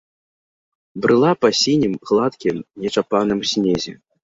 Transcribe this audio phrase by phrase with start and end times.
[1.03, 2.57] Брыла па сінім гладкім
[2.87, 3.99] нечапаным снезе.